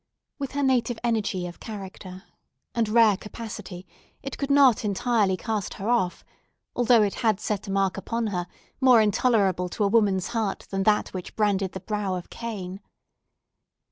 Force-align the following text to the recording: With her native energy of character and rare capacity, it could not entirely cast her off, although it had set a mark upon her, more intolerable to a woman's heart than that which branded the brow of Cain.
With 0.39 0.53
her 0.53 0.63
native 0.63 0.97
energy 1.03 1.45
of 1.45 1.59
character 1.59 2.23
and 2.73 2.89
rare 2.89 3.15
capacity, 3.15 3.85
it 4.23 4.35
could 4.35 4.49
not 4.49 4.83
entirely 4.83 5.37
cast 5.37 5.75
her 5.75 5.87
off, 5.91 6.25
although 6.75 7.03
it 7.03 7.13
had 7.21 7.39
set 7.39 7.67
a 7.67 7.71
mark 7.71 7.97
upon 7.97 8.25
her, 8.33 8.47
more 8.79 8.99
intolerable 8.99 9.69
to 9.69 9.83
a 9.83 9.87
woman's 9.89 10.29
heart 10.29 10.65
than 10.71 10.81
that 10.85 11.09
which 11.09 11.35
branded 11.35 11.73
the 11.73 11.81
brow 11.81 12.15
of 12.15 12.31
Cain. 12.31 12.81